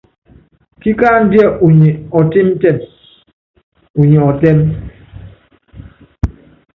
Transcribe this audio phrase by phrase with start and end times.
[0.81, 1.89] Kíkándíɛ unyi
[2.19, 2.77] ɔtɛ́mtɛm,
[3.99, 4.59] unyɛ ɔtɛ́m.